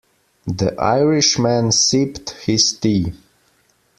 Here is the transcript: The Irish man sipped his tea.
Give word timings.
The 0.47 0.73
Irish 0.81 1.37
man 1.37 1.71
sipped 1.71 2.31
his 2.31 2.73
tea. 2.73 3.13